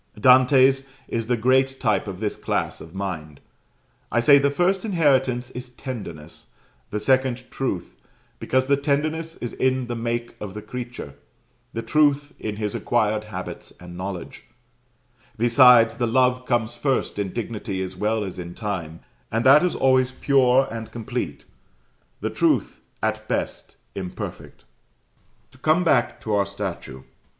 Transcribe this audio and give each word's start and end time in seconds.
Dante's 0.19 0.87
is 1.07 1.27
the 1.27 1.37
great 1.37 1.79
type 1.79 2.07
of 2.07 2.19
this 2.19 2.35
class 2.35 2.81
of 2.81 2.95
mind. 2.95 3.39
I 4.11 4.19
say 4.19 4.39
the 4.39 4.49
first 4.49 4.83
inheritance 4.83 5.51
is 5.51 5.69
Tenderness 5.69 6.47
the 6.89 6.97
second 6.99 7.51
Truth, 7.51 7.97
because 8.39 8.65
the 8.65 8.77
Tenderness 8.77 9.35
is 9.35 9.53
in 9.53 9.85
the 9.85 9.95
make 9.95 10.35
of 10.41 10.55
the 10.55 10.61
creature, 10.63 11.13
the 11.73 11.83
Truth 11.83 12.33
in 12.39 12.55
his 12.55 12.73
acquired 12.73 13.25
habits 13.25 13.73
and 13.79 13.95
knowledge; 13.95 14.45
besides, 15.37 15.93
the 15.93 16.07
love 16.07 16.47
comes 16.47 16.73
first 16.73 17.19
in 17.19 17.31
dignity 17.31 17.79
as 17.83 17.95
well 17.95 18.23
as 18.23 18.39
in 18.39 18.55
time, 18.55 19.01
and 19.31 19.45
that 19.45 19.63
is 19.63 19.75
always 19.75 20.11
pure 20.11 20.67
and 20.71 20.91
complete: 20.91 21.43
the 22.21 22.31
truth, 22.31 22.79
at 23.03 23.27
best, 23.27 23.75
imperfect. 23.93 24.63
To 25.51 25.59
come 25.59 25.83
back 25.83 26.19
to 26.21 26.33
our 26.33 26.47
statue. 26.47 27.03